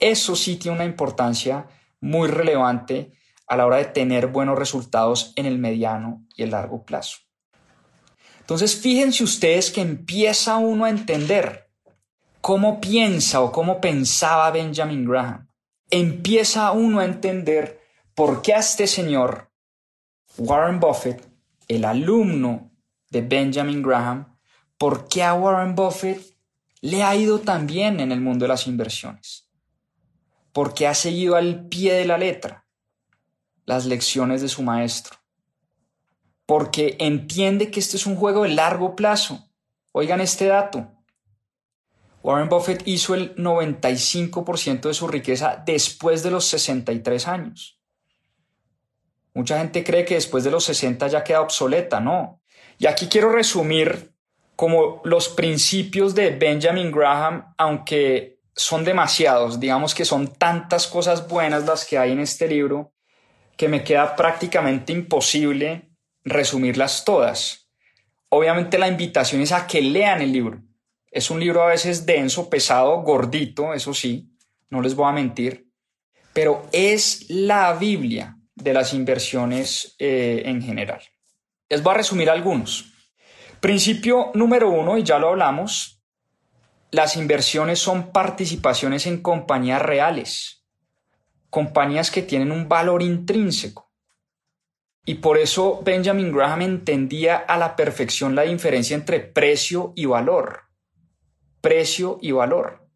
[0.01, 1.67] Eso sí tiene una importancia
[2.01, 3.13] muy relevante
[3.47, 7.19] a la hora de tener buenos resultados en el mediano y el largo plazo.
[8.41, 11.71] Entonces, fíjense ustedes que empieza uno a entender
[12.41, 15.49] cómo piensa o cómo pensaba Benjamin Graham.
[15.91, 17.81] Empieza uno a entender
[18.15, 19.51] por qué a este señor,
[20.39, 21.29] Warren Buffett,
[21.69, 22.71] el alumno
[23.11, 24.37] de Benjamin Graham,
[24.79, 26.21] por qué a Warren Buffett
[26.81, 29.50] le ha ido tan bien en el mundo de las inversiones.
[30.53, 32.67] Porque ha seguido al pie de la letra
[33.67, 35.17] las lecciones de su maestro.
[36.45, 39.49] Porque entiende que este es un juego de largo plazo.
[39.93, 40.91] Oigan este dato.
[42.23, 47.79] Warren Buffett hizo el 95% de su riqueza después de los 63 años.
[49.35, 52.43] Mucha gente cree que después de los 60 ya queda obsoleta, no.
[52.79, 54.13] Y aquí quiero resumir
[54.57, 61.65] como los principios de Benjamin Graham, aunque son demasiados, digamos que son tantas cosas buenas
[61.65, 62.93] las que hay en este libro,
[63.57, 65.91] que me queda prácticamente imposible
[66.25, 67.69] resumirlas todas.
[68.29, 70.63] Obviamente la invitación es a que lean el libro.
[71.11, 74.31] Es un libro a veces denso, pesado, gordito, eso sí,
[74.71, 75.67] no les voy a mentir,
[76.33, 81.01] pero es la Biblia de las inversiones eh, en general.
[81.69, 82.93] Les voy a resumir algunos.
[83.61, 86.00] Principio número uno, y ya lo hablamos,
[86.93, 90.61] las inversiones son participaciones en compañías reales
[91.51, 93.91] compañías que tienen un valor intrínseco.
[95.05, 100.63] Y por eso Benjamin Graham entendía a la perfección la diferencia entre precio y valor.
[101.61, 102.89] Precio y valor.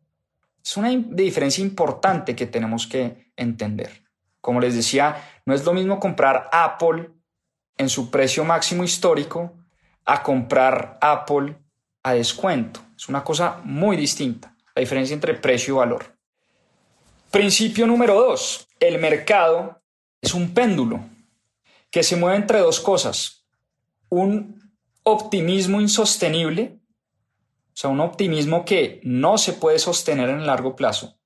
[0.65, 4.05] Es una diferencia importante que tenemos que entender.
[4.41, 7.11] Como les decía, no es lo mismo comprar Apple
[7.77, 9.53] en su precio máximo histórico
[10.05, 11.57] a comprar Apple
[12.03, 12.81] a descuento.
[13.05, 16.17] Es una cosa muy distinta, la diferencia entre precio y valor.
[17.31, 19.83] Principio número dos, el mercado
[20.23, 21.05] es un péndulo
[21.91, 23.45] que se mueve entre dos cosas.
[24.09, 26.79] Un optimismo insostenible,
[27.75, 31.19] o sea, un optimismo que no se puede sostener en el largo plazo.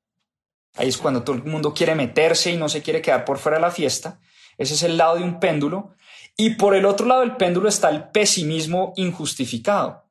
[0.75, 3.59] Ahí es cuando todo el mundo quiere meterse y no se quiere quedar por fuera
[3.59, 4.19] de la fiesta.
[4.57, 5.95] Ese es el lado de un péndulo.
[6.37, 10.08] Y por el otro lado del péndulo está el pesimismo injustificado.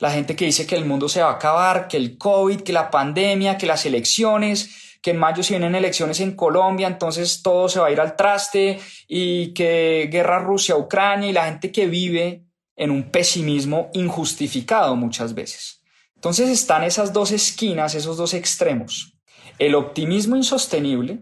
[0.00, 2.72] La gente que dice que el mundo se va a acabar, que el COVID, que
[2.72, 7.68] la pandemia, que las elecciones, que en mayo se vienen elecciones en Colombia, entonces todo
[7.68, 12.44] se va a ir al traste y que guerra Rusia-Ucrania y la gente que vive
[12.74, 15.82] en un pesimismo injustificado muchas veces.
[16.14, 19.14] Entonces están esas dos esquinas, esos dos extremos,
[19.58, 21.20] el optimismo insostenible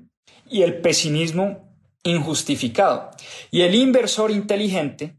[0.48, 3.10] y el pesimismo injustificado.
[3.50, 5.16] Y el inversor inteligente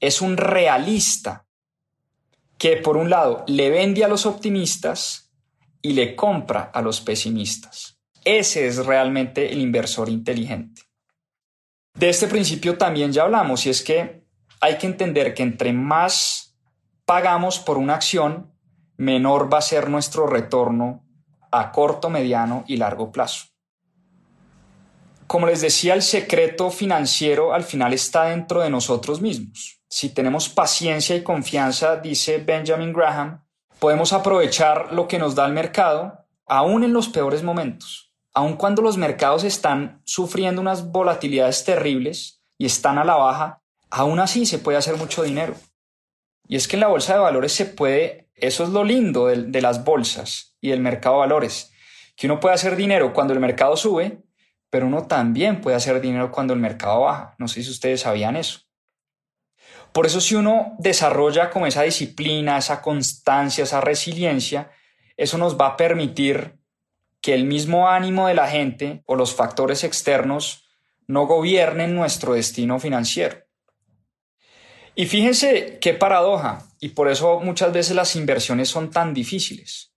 [0.00, 1.45] es un realista
[2.58, 5.30] que por un lado le vende a los optimistas
[5.82, 7.98] y le compra a los pesimistas.
[8.24, 10.82] Ese es realmente el inversor inteligente.
[11.94, 14.26] De este principio también ya hablamos y es que
[14.60, 16.56] hay que entender que entre más
[17.04, 18.52] pagamos por una acción,
[18.96, 21.04] menor va a ser nuestro retorno
[21.50, 23.46] a corto, mediano y largo plazo.
[25.26, 29.75] Como les decía, el secreto financiero al final está dentro de nosotros mismos.
[29.88, 33.44] Si tenemos paciencia y confianza, dice Benjamin Graham,
[33.78, 38.06] podemos aprovechar lo que nos da el mercado, aún en los peores momentos
[38.36, 44.20] aun cuando los mercados están sufriendo unas volatilidades terribles y están a la baja, aún
[44.20, 45.54] así se puede hacer mucho dinero.
[46.46, 49.44] Y es que en la bolsa de valores se puede, eso es lo lindo de,
[49.44, 51.72] de las bolsas y del mercado de valores,
[52.14, 54.22] que uno puede hacer dinero cuando el mercado sube,
[54.68, 57.34] pero uno también puede hacer dinero cuando el mercado baja.
[57.38, 58.65] No sé si ustedes sabían eso.
[59.96, 64.70] Por eso si uno desarrolla como esa disciplina, esa constancia, esa resiliencia,
[65.16, 66.58] eso nos va a permitir
[67.22, 70.68] que el mismo ánimo de la gente o los factores externos
[71.06, 73.38] no gobiernen nuestro destino financiero.
[74.94, 79.94] Y fíjense qué paradoja, y por eso muchas veces las inversiones son tan difíciles,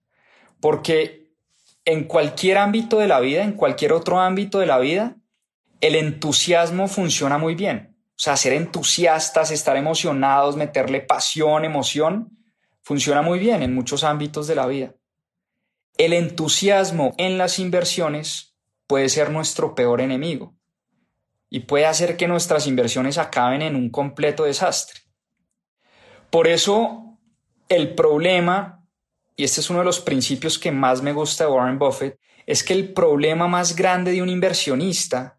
[0.62, 1.34] porque
[1.84, 5.18] en cualquier ámbito de la vida, en cualquier otro ámbito de la vida,
[5.82, 7.89] el entusiasmo funciona muy bien.
[8.20, 12.38] O sea, ser entusiastas, estar emocionados, meterle pasión, emoción,
[12.82, 14.94] funciona muy bien en muchos ámbitos de la vida.
[15.98, 18.58] El entusiasmo en las inversiones
[18.88, 20.54] puede ser nuestro peor enemigo
[21.50, 25.00] y puede hacer que nuestras inversiones acaben en un completo desastre.
[26.30, 27.18] Por eso,
[27.70, 28.86] el problema,
[29.38, 32.66] y este es uno de los principios que más me gusta de Warren Buffett, es
[32.66, 35.39] que el problema más grande de un inversionista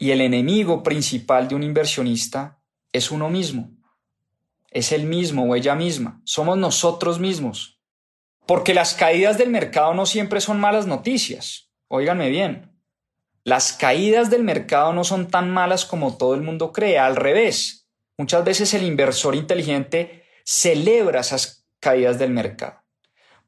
[0.00, 2.58] y el enemigo principal de un inversionista
[2.90, 3.70] es uno mismo.
[4.70, 6.22] Es el mismo o ella misma.
[6.24, 7.78] Somos nosotros mismos.
[8.46, 11.70] Porque las caídas del mercado no siempre son malas noticias.
[11.86, 12.72] Óiganme bien.
[13.44, 16.98] Las caídas del mercado no son tan malas como todo el mundo cree.
[16.98, 17.86] Al revés.
[18.16, 22.82] Muchas veces el inversor inteligente celebra esas caídas del mercado.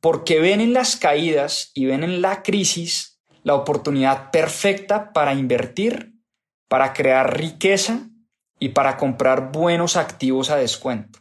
[0.00, 6.11] Porque ven en las caídas y ven en la crisis la oportunidad perfecta para invertir
[6.72, 8.08] para crear riqueza
[8.58, 11.18] y para comprar buenos activos a descuento.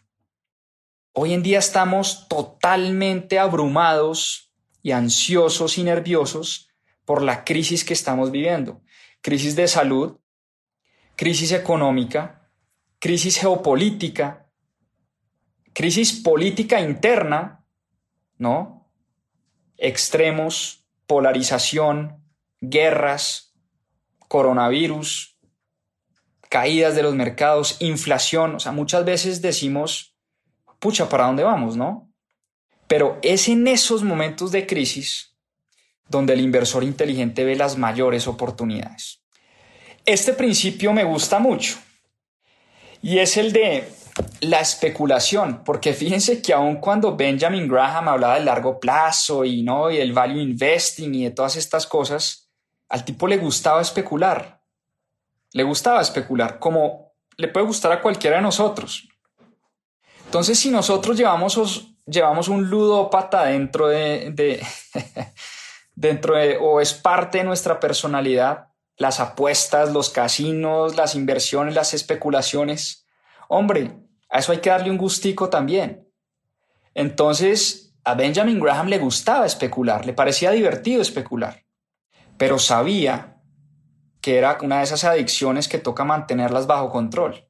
[1.12, 6.70] Hoy en día estamos totalmente abrumados y ansiosos y nerviosos
[7.04, 8.82] por la crisis que estamos viviendo.
[9.20, 10.22] Crisis de salud,
[11.18, 12.50] crisis económica,
[12.98, 14.50] crisis geopolítica,
[15.74, 17.66] crisis política interna,
[18.38, 18.90] ¿no?
[19.76, 22.24] Extremos, polarización,
[22.62, 23.54] guerras,
[24.30, 25.31] coronavirus,
[26.52, 30.18] caídas de los mercados, inflación, o sea, muchas veces decimos,
[30.80, 32.12] pucha, ¿para dónde vamos, no?
[32.88, 35.34] Pero es en esos momentos de crisis
[36.10, 39.22] donde el inversor inteligente ve las mayores oportunidades.
[40.06, 41.78] Este principio me gusta mucho
[43.02, 43.88] y es el de
[44.42, 49.90] la especulación, porque fíjense que aun cuando Benjamin Graham hablaba del largo plazo y no
[49.90, 52.50] y el value investing y de todas estas cosas,
[52.90, 54.61] al tipo le gustaba especular
[55.54, 59.08] le gustaba especular, como le puede gustar a cualquiera de nosotros.
[60.26, 61.58] Entonces, si nosotros llevamos,
[62.48, 64.66] un ludópata dentro de, de
[65.96, 71.94] dentro de, o es parte de nuestra personalidad, las apuestas, los casinos, las inversiones, las
[71.94, 73.06] especulaciones,
[73.50, 73.98] hombre,
[74.30, 76.08] a eso hay que darle un gustico también.
[76.94, 81.66] Entonces, a Benjamin Graham le gustaba especular, le parecía divertido especular,
[82.38, 83.41] pero sabía
[84.22, 87.48] que era una de esas adicciones que toca mantenerlas bajo control.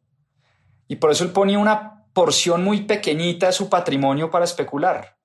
[0.87, 5.17] Y por eso él ponía una porción muy pequeñita de su patrimonio para especular.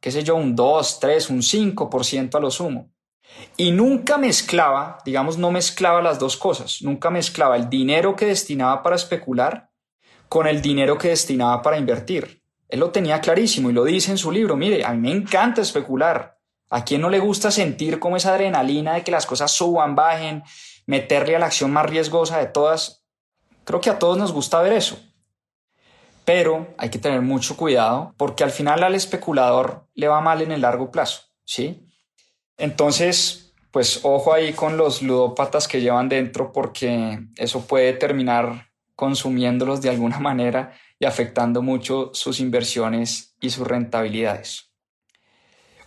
[0.00, 2.90] Qué sé yo, un 2, 3, un 5% a lo sumo.
[3.56, 6.78] Y nunca mezclaba, digamos, no mezclaba las dos cosas.
[6.82, 9.70] Nunca mezclaba el dinero que destinaba para especular
[10.28, 12.42] con el dinero que destinaba para invertir.
[12.68, 14.56] Él lo tenía clarísimo y lo dice en su libro.
[14.56, 16.31] Mire, a mí me encanta especular.
[16.72, 20.42] ¿A quién no le gusta sentir como esa adrenalina de que las cosas suban, bajen,
[20.86, 23.04] meterle a la acción más riesgosa de todas?
[23.64, 24.98] Creo que a todos nos gusta ver eso.
[26.24, 30.50] Pero hay que tener mucho cuidado porque al final al especulador le va mal en
[30.50, 31.86] el largo plazo, ¿sí?
[32.56, 39.82] Entonces, pues ojo ahí con los ludópatas que llevan dentro porque eso puede terminar consumiéndolos
[39.82, 44.71] de alguna manera y afectando mucho sus inversiones y sus rentabilidades.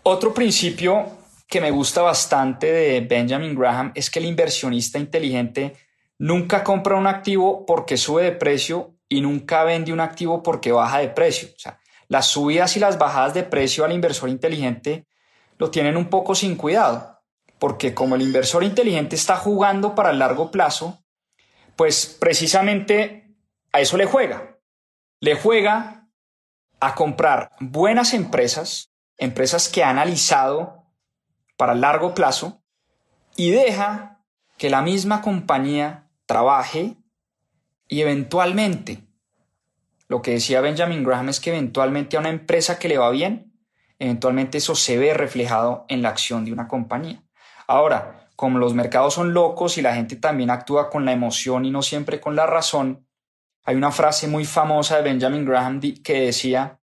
[0.07, 5.75] Otro principio que me gusta bastante de Benjamin Graham es que el inversionista inteligente
[6.19, 10.99] nunca compra un activo porque sube de precio y nunca vende un activo porque baja
[10.99, 11.49] de precio.
[11.55, 15.07] O sea, las subidas y las bajadas de precio al inversor inteligente
[15.57, 17.23] lo tienen un poco sin cuidado,
[17.57, 21.03] porque como el inversor inteligente está jugando para el largo plazo,
[21.75, 23.35] pues precisamente
[23.71, 24.59] a eso le juega.
[25.19, 26.07] Le juega
[26.79, 30.83] a comprar buenas empresas empresas que ha analizado
[31.57, 32.61] para largo plazo
[33.35, 34.23] y deja
[34.57, 36.97] que la misma compañía trabaje
[37.87, 39.03] y eventualmente,
[40.07, 43.53] lo que decía Benjamin Graham es que eventualmente a una empresa que le va bien,
[43.99, 47.23] eventualmente eso se ve reflejado en la acción de una compañía.
[47.67, 51.71] Ahora, como los mercados son locos y la gente también actúa con la emoción y
[51.71, 53.07] no siempre con la razón,
[53.63, 56.79] hay una frase muy famosa de Benjamin Graham que decía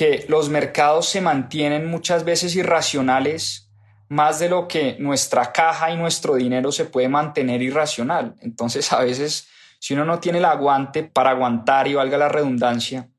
[0.00, 3.70] que los mercados se mantienen muchas veces irracionales
[4.08, 8.34] más de lo que nuestra caja y nuestro dinero se puede mantener irracional.
[8.40, 9.48] Entonces a veces
[9.78, 13.10] si uno no tiene el aguante para aguantar y valga la redundancia,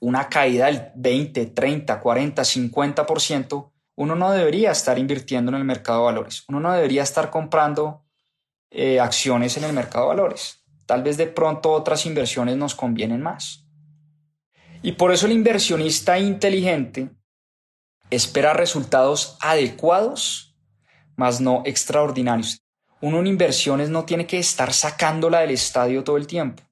[0.00, 6.00] una caída del 20, 30, 40, 50%, uno no debería estar invirtiendo en el mercado
[6.00, 6.42] de valores.
[6.48, 8.02] Uno no debería estar comprando
[8.72, 10.64] eh, acciones en el mercado de valores.
[10.84, 13.63] tal vez de pronto otras inversiones nos convienen más.
[14.84, 17.08] Y por eso el inversionista inteligente
[18.10, 20.54] espera resultados adecuados,
[21.16, 22.60] mas no extraordinarios.
[23.00, 26.62] Uno en inversiones no tiene que estar sacándola del estadio todo el tiempo.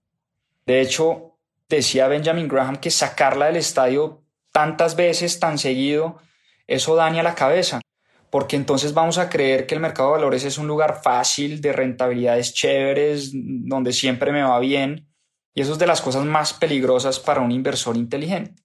[0.66, 1.38] De hecho,
[1.70, 6.18] decía Benjamin Graham que sacarla del estadio tantas veces, tan seguido,
[6.66, 7.80] eso daña la cabeza,
[8.28, 11.72] porque entonces vamos a creer que el mercado de valores es un lugar fácil, de
[11.72, 15.11] rentabilidades chéveres, donde siempre me va bien,
[15.55, 18.62] y eso es de las cosas más peligrosas para un inversor inteligente.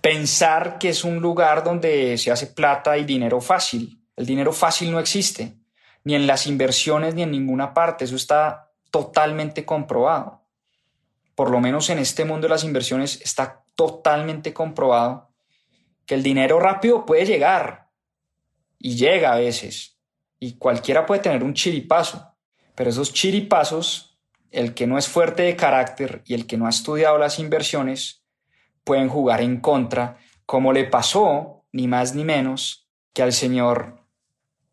[0.00, 4.02] Pensar que es un lugar donde se hace plata y dinero fácil.
[4.16, 5.56] El dinero fácil no existe,
[6.04, 10.46] ni en las inversiones ni en ninguna parte, eso está totalmente comprobado.
[11.34, 15.30] Por lo menos en este mundo de las inversiones está totalmente comprobado
[16.06, 17.88] que el dinero rápido puede llegar
[18.78, 19.98] y llega a veces
[20.38, 22.34] y cualquiera puede tener un chiripazo,
[22.74, 24.09] pero esos chiripazos,
[24.50, 28.24] el que no es fuerte de carácter y el que no ha estudiado las inversiones,
[28.84, 34.04] pueden jugar en contra, como le pasó, ni más ni menos, que al señor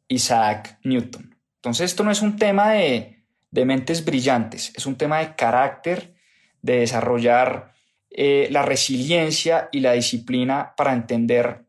[0.07, 1.37] Isaac Newton.
[1.55, 6.15] Entonces esto no es un tema de, de mentes brillantes, es un tema de carácter,
[6.61, 7.73] de desarrollar
[8.09, 11.65] eh, la resiliencia y la disciplina para entender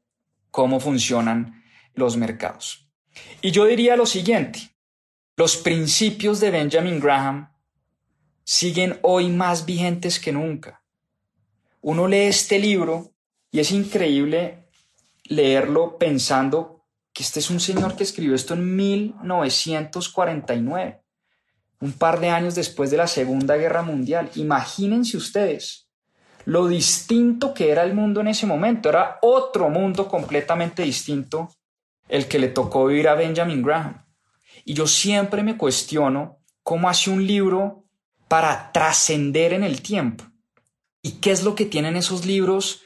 [0.51, 1.63] cómo funcionan
[1.95, 2.89] los mercados.
[3.43, 4.61] Y yo diría lo siguiente,
[5.37, 7.51] los principios de Benjamin Graham
[8.51, 10.83] siguen hoy más vigentes que nunca.
[11.83, 13.13] Uno lee este libro
[13.51, 14.71] y es increíble
[15.25, 21.03] leerlo pensando que este es un señor que escribió esto en 1949,
[21.81, 24.31] un par de años después de la Segunda Guerra Mundial.
[24.37, 25.91] Imagínense ustedes
[26.47, 28.89] lo distinto que era el mundo en ese momento.
[28.89, 31.51] Era otro mundo completamente distinto
[32.09, 34.07] el que le tocó vivir a Benjamin Graham.
[34.65, 37.85] Y yo siempre me cuestiono cómo hace un libro
[38.29, 40.25] para trascender en el tiempo.
[41.03, 42.83] ¿Y qué es lo que tienen esos libros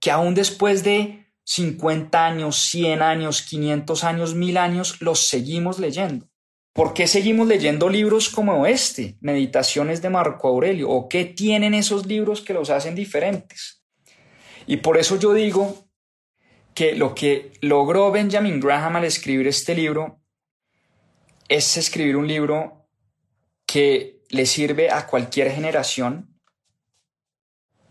[0.00, 6.28] que aún después de 50 años, 100 años, 500 años, 1000 años, los seguimos leyendo?
[6.72, 10.90] ¿Por qué seguimos leyendo libros como este, Meditaciones de Marco Aurelio?
[10.90, 13.82] ¿O qué tienen esos libros que los hacen diferentes?
[14.66, 15.88] Y por eso yo digo
[16.74, 20.20] que lo que logró Benjamin Graham al escribir este libro
[21.48, 22.86] es escribir un libro
[23.64, 26.36] que le sirve a cualquier generación,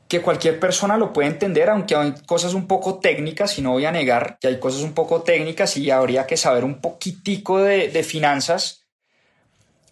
[0.08, 3.86] que cualquier persona lo puede entender, aunque hay cosas un poco técnicas, y no voy
[3.86, 7.90] a negar que hay cosas un poco técnicas y habría que saber un poquitico de,
[7.90, 8.86] de finanzas,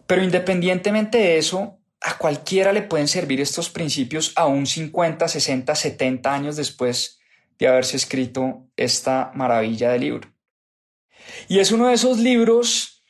[0.06, 6.34] pero independientemente de eso, a cualquiera le pueden servir estos principios aún 50, 60, 70
[6.34, 7.20] años después
[7.58, 10.34] de haberse escrito esta maravilla de libro.
[11.48, 13.04] Y es uno de esos libros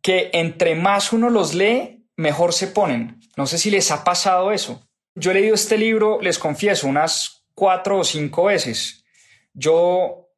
[0.00, 3.20] que entre más uno los lee, mejor se ponen.
[3.36, 4.88] No sé si les ha pasado eso.
[5.14, 9.04] Yo he leído este libro, les confieso, unas cuatro o cinco veces.
[9.52, 10.30] Yo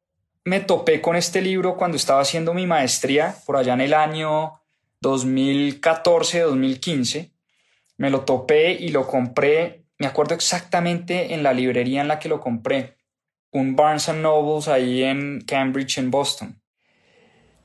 [0.43, 4.59] me topé con este libro cuando estaba haciendo mi maestría, por allá en el año
[5.01, 7.31] 2014-2015.
[7.97, 12.27] Me lo topé y lo compré, me acuerdo exactamente en la librería en la que
[12.27, 12.97] lo compré,
[13.51, 16.61] un Barnes Nobles ahí en Cambridge, en Boston.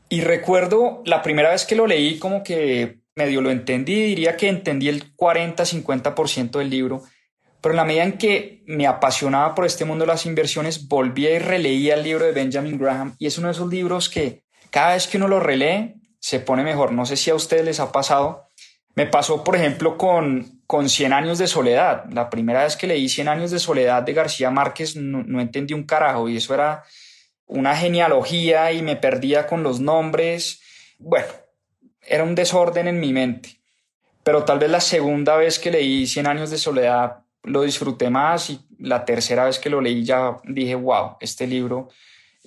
[0.09, 4.49] Y recuerdo la primera vez que lo leí como que medio lo entendí, diría que
[4.49, 7.03] entendí el 40-50% del libro,
[7.61, 11.27] pero en la medida en que me apasionaba por este mundo de las inversiones, volví
[11.27, 14.95] y releía el libro de Benjamin Graham y es uno de esos libros que cada
[14.95, 16.93] vez que uno lo relee se pone mejor.
[16.93, 18.47] No sé si a ustedes les ha pasado.
[18.95, 22.05] Me pasó, por ejemplo, con, con 100 años de soledad.
[22.11, 25.75] La primera vez que leí 100 años de soledad de García Márquez no, no entendí
[25.75, 26.85] un carajo y eso era
[27.47, 30.61] una genealogía y me perdía con los nombres.
[30.99, 31.29] Bueno,
[32.07, 33.61] era un desorden en mi mente.
[34.23, 38.51] Pero tal vez la segunda vez que leí Cien años de soledad lo disfruté más
[38.51, 41.89] y la tercera vez que lo leí ya dije, wow, este libro,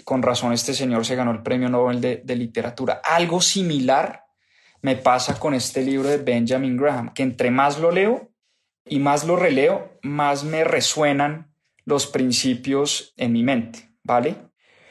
[0.03, 3.01] con razón este señor se ganó el premio Nobel de, de literatura.
[3.03, 4.23] Algo similar
[4.81, 8.29] me pasa con este libro de Benjamin Graham, que entre más lo leo
[8.85, 11.53] y más lo releo, más me resuenan
[11.85, 14.35] los principios en mi mente, ¿vale?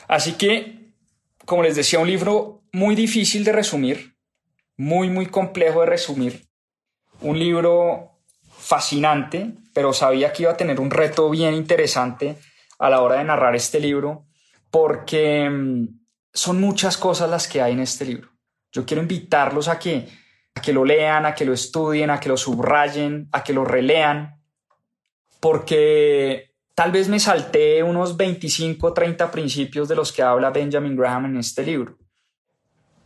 [0.08, 0.94] Así que,
[1.44, 4.11] como les decía, un libro muy difícil de resumir,
[4.82, 6.48] muy, muy complejo de resumir.
[7.20, 8.18] Un libro
[8.50, 12.36] fascinante, pero sabía que iba a tener un reto bien interesante
[12.80, 14.26] a la hora de narrar este libro,
[14.72, 15.86] porque mm,
[16.32, 18.30] son muchas cosas las que hay en este libro.
[18.72, 20.08] Yo quiero invitarlos a que,
[20.54, 23.64] a que lo lean, a que lo estudien, a que lo subrayen, a que lo
[23.64, 24.42] relean,
[25.38, 31.26] porque tal vez me salté unos 25 30 principios de los que habla Benjamin Graham
[31.26, 31.98] en este libro.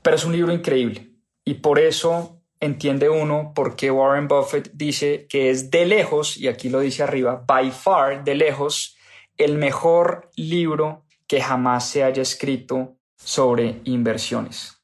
[0.00, 1.15] Pero es un libro increíble.
[1.48, 6.48] Y por eso entiende uno por qué Warren Buffett dice que es de lejos, y
[6.48, 8.96] aquí lo dice arriba, by far, de lejos,
[9.36, 14.82] el mejor libro que jamás se haya escrito sobre inversiones.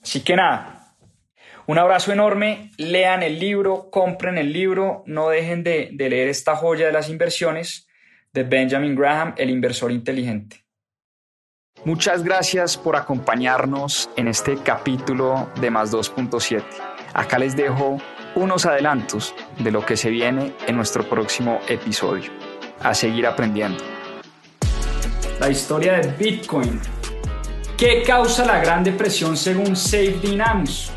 [0.00, 0.96] Así que nada,
[1.66, 6.54] un abrazo enorme, lean el libro, compren el libro, no dejen de, de leer esta
[6.54, 7.88] joya de las inversiones
[8.32, 10.64] de Benjamin Graham, el inversor inteligente.
[11.84, 16.62] Muchas gracias por acompañarnos en este capítulo de Más 2.7.
[17.14, 17.98] Acá les dejo
[18.34, 22.32] unos adelantos de lo que se viene en nuestro próximo episodio.
[22.80, 23.82] A seguir aprendiendo.
[25.38, 26.80] La historia de Bitcoin.
[27.76, 30.90] ¿Qué causa la Gran Depresión según Safe Dynamics?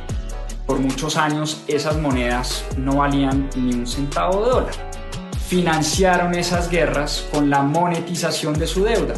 [0.65, 4.73] Por muchos años esas monedas no valían ni un centavo de dólar.
[5.47, 9.13] Financiaron esas guerras con la monetización de su deuda